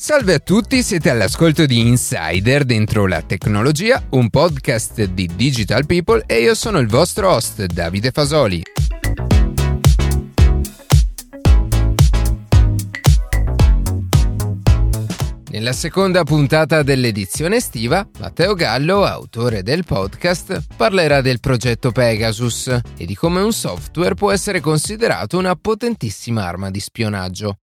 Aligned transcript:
Salve 0.00 0.34
a 0.34 0.38
tutti, 0.38 0.80
siete 0.84 1.10
all'ascolto 1.10 1.66
di 1.66 1.80
Insider 1.80 2.62
dentro 2.64 3.08
la 3.08 3.20
tecnologia, 3.20 4.00
un 4.10 4.30
podcast 4.30 5.02
di 5.06 5.28
Digital 5.34 5.86
People 5.86 6.22
e 6.24 6.40
io 6.40 6.54
sono 6.54 6.78
il 6.78 6.86
vostro 6.86 7.32
host 7.32 7.64
Davide 7.66 8.12
Fasoli. 8.12 8.62
Nella 15.50 15.72
seconda 15.72 16.22
puntata 16.22 16.84
dell'edizione 16.84 17.56
estiva, 17.56 18.08
Matteo 18.20 18.54
Gallo, 18.54 19.04
autore 19.04 19.64
del 19.64 19.84
podcast, 19.84 20.60
parlerà 20.76 21.20
del 21.20 21.40
progetto 21.40 21.90
Pegasus 21.90 22.68
e 22.96 23.04
di 23.04 23.16
come 23.16 23.40
un 23.40 23.52
software 23.52 24.14
può 24.14 24.30
essere 24.30 24.60
considerato 24.60 25.38
una 25.38 25.56
potentissima 25.56 26.46
arma 26.46 26.70
di 26.70 26.78
spionaggio. 26.78 27.56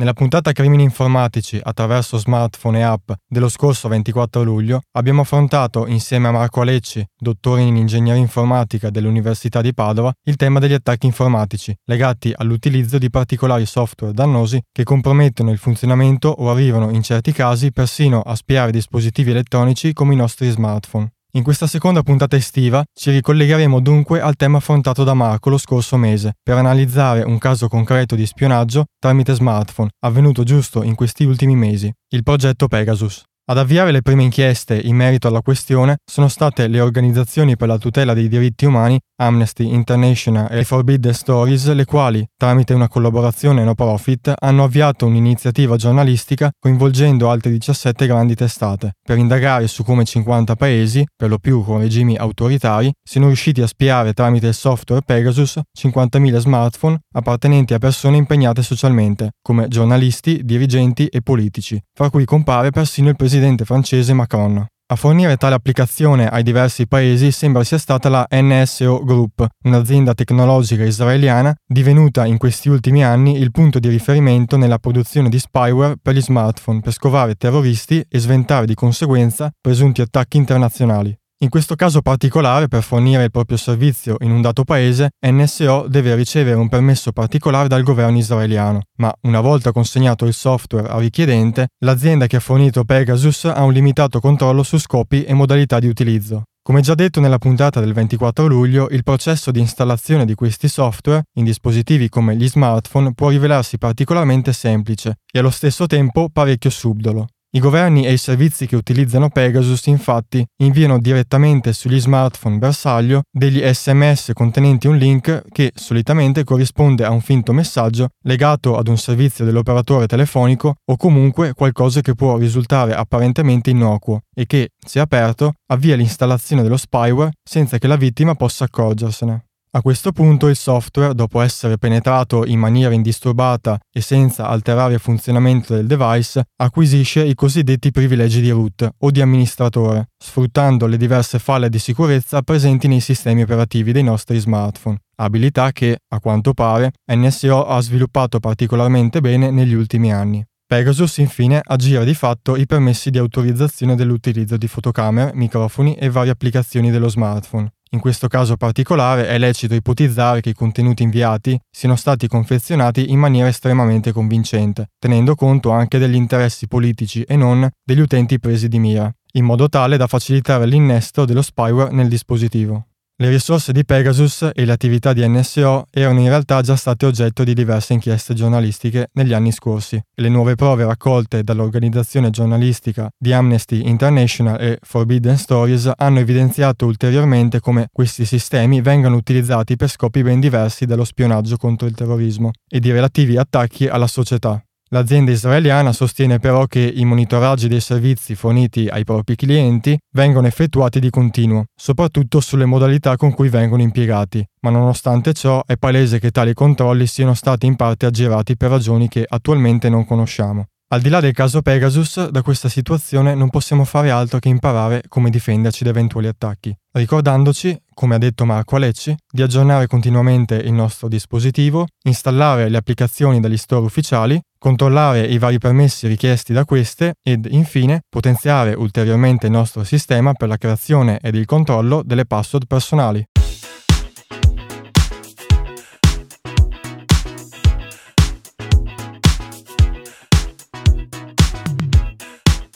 Nella 0.00 0.14
puntata 0.14 0.52
Crimini 0.52 0.82
informatici 0.82 1.60
attraverso 1.62 2.16
smartphone 2.16 2.78
e 2.78 2.82
app 2.82 3.10
dello 3.28 3.50
scorso 3.50 3.86
24 3.86 4.42
luglio 4.42 4.80
abbiamo 4.92 5.20
affrontato 5.20 5.86
insieme 5.86 6.28
a 6.28 6.30
Marco 6.30 6.62
Alecci, 6.62 7.06
dottore 7.18 7.60
in 7.60 7.76
ingegneria 7.76 8.18
informatica 8.18 8.88
dell'Università 8.88 9.60
di 9.60 9.74
Padova, 9.74 10.10
il 10.24 10.36
tema 10.36 10.58
degli 10.58 10.72
attacchi 10.72 11.04
informatici 11.04 11.76
legati 11.84 12.32
all'utilizzo 12.34 12.96
di 12.96 13.10
particolari 13.10 13.66
software 13.66 14.14
dannosi 14.14 14.58
che 14.72 14.84
compromettono 14.84 15.50
il 15.50 15.58
funzionamento 15.58 16.30
o 16.30 16.50
arrivano 16.50 16.88
in 16.88 17.02
certi 17.02 17.32
casi 17.32 17.70
persino 17.70 18.22
a 18.22 18.34
spiare 18.34 18.70
dispositivi 18.72 19.32
elettronici 19.32 19.92
come 19.92 20.14
i 20.14 20.16
nostri 20.16 20.48
smartphone. 20.48 21.12
In 21.34 21.44
questa 21.44 21.68
seconda 21.68 22.02
puntata 22.02 22.34
estiva 22.34 22.82
ci 22.92 23.12
ricollegheremo 23.12 23.78
dunque 23.78 24.20
al 24.20 24.34
tema 24.34 24.58
affrontato 24.58 25.04
da 25.04 25.14
Marco 25.14 25.48
lo 25.48 25.58
scorso 25.58 25.96
mese 25.96 26.34
per 26.42 26.56
analizzare 26.56 27.22
un 27.22 27.38
caso 27.38 27.68
concreto 27.68 28.16
di 28.16 28.26
spionaggio 28.26 28.86
tramite 28.98 29.34
smartphone 29.34 29.90
avvenuto 30.00 30.42
giusto 30.42 30.82
in 30.82 30.96
questi 30.96 31.22
ultimi 31.22 31.54
mesi, 31.54 31.92
il 32.08 32.24
progetto 32.24 32.66
Pegasus. 32.66 33.22
Ad 33.50 33.58
avviare 33.58 33.90
le 33.90 34.00
prime 34.00 34.22
inchieste 34.22 34.78
in 34.78 34.94
merito 34.94 35.26
alla 35.26 35.42
questione 35.42 35.96
sono 36.04 36.28
state 36.28 36.68
le 36.68 36.80
organizzazioni 36.80 37.56
per 37.56 37.66
la 37.66 37.78
tutela 37.78 38.14
dei 38.14 38.28
diritti 38.28 38.64
umani 38.64 38.96
Amnesty 39.16 39.74
International 39.74 40.46
e 40.52 40.62
Forbidden 40.62 41.12
Stories, 41.12 41.70
le 41.72 41.84
quali, 41.84 42.24
tramite 42.36 42.74
una 42.74 42.86
collaborazione 42.86 43.64
no 43.64 43.74
profit, 43.74 44.32
hanno 44.38 44.62
avviato 44.62 45.04
un'iniziativa 45.04 45.74
giornalistica 45.74 46.50
coinvolgendo 46.60 47.28
altre 47.28 47.50
17 47.50 48.06
grandi 48.06 48.36
testate, 48.36 48.92
per 49.02 49.18
indagare 49.18 49.66
su 49.66 49.82
come 49.82 50.04
50 50.04 50.54
paesi, 50.54 51.04
per 51.16 51.28
lo 51.28 51.38
più 51.38 51.64
con 51.64 51.80
regimi 51.80 52.16
autoritari, 52.16 52.90
siano 53.02 53.26
riusciti 53.26 53.60
a 53.62 53.66
spiare 53.66 54.12
tramite 54.12 54.46
il 54.46 54.54
software 54.54 55.02
Pegasus 55.04 55.58
50.000 55.76 56.36
smartphone 56.38 57.00
appartenenti 57.12 57.74
a 57.74 57.78
persone 57.78 58.16
impegnate 58.16 58.62
socialmente, 58.62 59.32
come 59.42 59.66
giornalisti, 59.66 60.44
dirigenti 60.44 61.08
e 61.08 61.20
politici, 61.20 61.82
fra 61.92 62.10
cui 62.10 62.24
compare 62.24 62.70
persino 62.70 63.08
il 63.08 63.16
presidente 63.16 63.38
presidente 63.40 63.64
francese 63.64 64.12
Macron. 64.12 64.66
A 64.92 64.96
fornire 64.96 65.36
tale 65.36 65.54
applicazione 65.54 66.28
ai 66.28 66.42
diversi 66.42 66.86
paesi 66.86 67.30
sembra 67.30 67.64
sia 67.64 67.78
stata 67.78 68.08
la 68.08 68.26
NSO 68.28 69.02
Group, 69.04 69.46
un'azienda 69.64 70.14
tecnologica 70.14 70.84
israeliana 70.84 71.54
divenuta 71.64 72.26
in 72.26 72.36
questi 72.36 72.68
ultimi 72.68 73.02
anni 73.02 73.38
il 73.38 73.50
punto 73.50 73.78
di 73.78 73.88
riferimento 73.88 74.56
nella 74.58 74.78
produzione 74.78 75.30
di 75.30 75.38
spyware 75.38 75.96
per 76.02 76.14
gli 76.14 76.20
smartphone 76.20 76.80
per 76.80 76.92
scovare 76.92 77.36
terroristi 77.36 78.04
e 78.06 78.18
sventare 78.18 78.66
di 78.66 78.74
conseguenza 78.74 79.50
presunti 79.58 80.02
attacchi 80.02 80.36
internazionali. 80.36 81.16
In 81.42 81.48
questo 81.48 81.74
caso 81.74 82.02
particolare, 82.02 82.68
per 82.68 82.82
fornire 82.82 83.24
il 83.24 83.30
proprio 83.30 83.56
servizio 83.56 84.16
in 84.20 84.30
un 84.30 84.42
dato 84.42 84.62
paese, 84.62 85.12
NSO 85.26 85.86
deve 85.88 86.14
ricevere 86.14 86.56
un 86.56 86.68
permesso 86.68 87.12
particolare 87.12 87.66
dal 87.66 87.82
governo 87.82 88.18
israeliano, 88.18 88.82
ma 88.98 89.10
una 89.22 89.40
volta 89.40 89.72
consegnato 89.72 90.26
il 90.26 90.34
software 90.34 90.88
al 90.88 91.00
richiedente, 91.00 91.68
l'azienda 91.78 92.26
che 92.26 92.36
ha 92.36 92.40
fornito 92.40 92.84
Pegasus 92.84 93.46
ha 93.46 93.62
un 93.62 93.72
limitato 93.72 94.20
controllo 94.20 94.62
su 94.62 94.76
scopi 94.76 95.24
e 95.24 95.32
modalità 95.32 95.78
di 95.78 95.88
utilizzo. 95.88 96.42
Come 96.62 96.82
già 96.82 96.94
detto 96.94 97.20
nella 97.20 97.38
puntata 97.38 97.80
del 97.80 97.94
24 97.94 98.46
luglio, 98.46 98.88
il 98.90 99.02
processo 99.02 99.50
di 99.50 99.60
installazione 99.60 100.26
di 100.26 100.34
questi 100.34 100.68
software 100.68 101.22
in 101.38 101.44
dispositivi 101.44 102.10
come 102.10 102.36
gli 102.36 102.48
smartphone 102.48 103.14
può 103.14 103.30
rivelarsi 103.30 103.78
particolarmente 103.78 104.52
semplice 104.52 105.20
e 105.32 105.38
allo 105.38 105.48
stesso 105.48 105.86
tempo 105.86 106.28
parecchio 106.30 106.68
subdolo. 106.68 107.28
I 107.52 107.58
governi 107.58 108.06
e 108.06 108.12
i 108.12 108.16
servizi 108.16 108.66
che 108.66 108.76
utilizzano 108.76 109.28
Pegasus 109.28 109.86
infatti 109.86 110.46
inviano 110.58 111.00
direttamente 111.00 111.72
sugli 111.72 111.98
smartphone 111.98 112.58
bersaglio 112.58 113.22
degli 113.28 113.60
sms 113.60 114.30
contenenti 114.34 114.86
un 114.86 114.96
link 114.96 115.42
che 115.50 115.72
solitamente 115.74 116.44
corrisponde 116.44 117.04
a 117.04 117.10
un 117.10 117.20
finto 117.20 117.52
messaggio 117.52 118.10
legato 118.22 118.76
ad 118.76 118.86
un 118.86 118.96
servizio 118.96 119.44
dell'operatore 119.44 120.06
telefonico 120.06 120.76
o 120.84 120.96
comunque 120.96 121.52
qualcosa 121.52 122.02
che 122.02 122.14
può 122.14 122.36
risultare 122.36 122.94
apparentemente 122.94 123.70
innocuo 123.70 124.20
e 124.32 124.46
che, 124.46 124.70
se 124.78 125.00
aperto, 125.00 125.54
avvia 125.72 125.96
l'installazione 125.96 126.62
dello 126.62 126.76
spyware 126.76 127.32
senza 127.42 127.78
che 127.78 127.88
la 127.88 127.96
vittima 127.96 128.36
possa 128.36 128.62
accorgersene. 128.62 129.49
A 129.72 129.82
questo 129.82 130.10
punto 130.10 130.48
il 130.48 130.56
software, 130.56 131.14
dopo 131.14 131.40
essere 131.40 131.78
penetrato 131.78 132.44
in 132.44 132.58
maniera 132.58 132.92
indisturbata 132.92 133.78
e 133.92 134.00
senza 134.00 134.48
alterare 134.48 134.94
il 134.94 134.98
funzionamento 134.98 135.76
del 135.76 135.86
device, 135.86 136.46
acquisisce 136.56 137.24
i 137.24 137.36
cosiddetti 137.36 137.92
privilegi 137.92 138.40
di 138.40 138.50
root 138.50 138.88
o 138.98 139.10
di 139.12 139.20
amministratore, 139.20 140.08
sfruttando 140.18 140.86
le 140.88 140.96
diverse 140.96 141.38
falle 141.38 141.68
di 141.68 141.78
sicurezza 141.78 142.42
presenti 142.42 142.88
nei 142.88 142.98
sistemi 142.98 143.42
operativi 143.42 143.92
dei 143.92 144.02
nostri 144.02 144.40
smartphone, 144.40 145.02
abilità 145.18 145.70
che, 145.70 145.98
a 146.08 146.18
quanto 146.18 146.52
pare, 146.52 146.90
NSO 147.06 147.64
ha 147.64 147.80
sviluppato 147.80 148.40
particolarmente 148.40 149.20
bene 149.20 149.52
negli 149.52 149.74
ultimi 149.74 150.12
anni. 150.12 150.44
Pegasus 150.66 151.18
infine 151.18 151.60
aggira 151.62 152.02
di 152.02 152.14
fatto 152.14 152.56
i 152.56 152.66
permessi 152.66 153.10
di 153.10 153.18
autorizzazione 153.18 153.94
dell'utilizzo 153.94 154.56
di 154.56 154.66
fotocamere, 154.66 155.30
microfoni 155.34 155.94
e 155.94 156.10
varie 156.10 156.32
applicazioni 156.32 156.90
dello 156.90 157.08
smartphone, 157.08 157.72
in 157.92 158.00
questo 158.00 158.28
caso 158.28 158.56
particolare 158.56 159.26
è 159.26 159.36
lecito 159.38 159.74
ipotizzare 159.74 160.40
che 160.40 160.50
i 160.50 160.54
contenuti 160.54 161.02
inviati 161.02 161.58
siano 161.70 161.96
stati 161.96 162.28
confezionati 162.28 163.10
in 163.10 163.18
maniera 163.18 163.48
estremamente 163.48 164.12
convincente, 164.12 164.90
tenendo 164.98 165.34
conto 165.34 165.70
anche 165.70 165.98
degli 165.98 166.14
interessi 166.14 166.68
politici 166.68 167.22
e 167.22 167.34
non 167.34 167.68
degli 167.82 168.00
utenti 168.00 168.38
presi 168.38 168.68
di 168.68 168.78
mira, 168.78 169.12
in 169.32 169.44
modo 169.44 169.68
tale 169.68 169.96
da 169.96 170.06
facilitare 170.06 170.66
l'innesto 170.66 171.24
dello 171.24 171.42
spyware 171.42 171.92
nel 171.92 172.08
dispositivo. 172.08 172.89
Le 173.20 173.28
risorse 173.28 173.72
di 173.72 173.84
Pegasus 173.84 174.48
e 174.50 174.64
le 174.64 174.72
attività 174.72 175.12
di 175.12 175.28
NSO 175.28 175.88
erano 175.90 176.20
in 176.20 176.28
realtà 176.28 176.62
già 176.62 176.74
state 176.74 177.04
oggetto 177.04 177.44
di 177.44 177.52
diverse 177.52 177.92
inchieste 177.92 178.32
giornalistiche 178.32 179.10
negli 179.12 179.34
anni 179.34 179.52
scorsi 179.52 179.96
e 179.96 180.22
le 180.22 180.30
nuove 180.30 180.54
prove 180.54 180.86
raccolte 180.86 181.42
dall'organizzazione 181.42 182.30
giornalistica 182.30 183.10
di 183.18 183.34
Amnesty 183.34 183.86
International 183.86 184.58
e 184.58 184.78
Forbidden 184.80 185.36
Stories 185.36 185.90
hanno 185.96 186.20
evidenziato 186.20 186.86
ulteriormente 186.86 187.60
come 187.60 187.88
questi 187.92 188.24
sistemi 188.24 188.80
vengano 188.80 189.16
utilizzati 189.16 189.76
per 189.76 189.90
scopi 189.90 190.22
ben 190.22 190.40
diversi 190.40 190.86
dallo 190.86 191.04
spionaggio 191.04 191.58
contro 191.58 191.86
il 191.86 191.94
terrorismo 191.94 192.52
e 192.66 192.80
di 192.80 192.90
relativi 192.90 193.36
attacchi 193.36 193.86
alla 193.86 194.06
società. 194.06 194.64
L'azienda 194.92 195.30
israeliana 195.30 195.92
sostiene 195.92 196.40
però 196.40 196.66
che 196.66 196.80
i 196.80 197.04
monitoraggi 197.04 197.68
dei 197.68 197.80
servizi 197.80 198.34
forniti 198.34 198.88
ai 198.88 199.04
propri 199.04 199.36
clienti 199.36 199.96
vengono 200.14 200.48
effettuati 200.48 200.98
di 200.98 201.10
continuo, 201.10 201.66
soprattutto 201.76 202.40
sulle 202.40 202.64
modalità 202.64 203.14
con 203.14 203.32
cui 203.32 203.48
vengono 203.48 203.82
impiegati, 203.82 204.44
ma 204.62 204.70
nonostante 204.70 205.32
ciò 205.32 205.62
è 205.64 205.76
palese 205.76 206.18
che 206.18 206.32
tali 206.32 206.54
controlli 206.54 207.06
siano 207.06 207.34
stati 207.34 207.66
in 207.66 207.76
parte 207.76 208.06
aggirati 208.06 208.56
per 208.56 208.70
ragioni 208.70 209.06
che 209.06 209.24
attualmente 209.28 209.88
non 209.88 210.04
conosciamo. 210.04 210.66
Al 210.92 211.00
di 211.00 211.08
là 211.08 211.20
del 211.20 211.34
caso 211.34 211.62
Pegasus, 211.62 212.28
da 212.30 212.42
questa 212.42 212.68
situazione 212.68 213.36
non 213.36 213.48
possiamo 213.48 213.84
fare 213.84 214.10
altro 214.10 214.40
che 214.40 214.48
imparare 214.48 215.04
come 215.06 215.30
difenderci 215.30 215.84
da 215.84 215.90
eventuali 215.90 216.26
attacchi, 216.26 216.76
ricordandoci, 216.90 217.80
come 217.94 218.16
ha 218.16 218.18
detto 218.18 218.44
Marco 218.44 218.74
Alecci, 218.74 219.14
di 219.30 219.42
aggiornare 219.42 219.86
continuamente 219.86 220.56
il 220.56 220.72
nostro 220.72 221.06
dispositivo, 221.06 221.86
installare 222.02 222.68
le 222.68 222.76
applicazioni 222.76 223.38
dagli 223.38 223.56
store 223.56 223.84
ufficiali, 223.84 224.40
controllare 224.60 225.24
i 225.24 225.38
vari 225.38 225.56
permessi 225.56 226.06
richiesti 226.06 226.52
da 226.52 226.66
queste 226.66 227.14
ed 227.22 227.48
infine 227.50 228.02
potenziare 228.08 228.74
ulteriormente 228.74 229.46
il 229.46 229.52
nostro 229.52 229.84
sistema 229.84 230.34
per 230.34 230.48
la 230.48 230.58
creazione 230.58 231.18
ed 231.22 231.34
il 231.34 231.46
controllo 231.46 232.02
delle 232.04 232.26
password 232.26 232.66
personali. 232.66 233.24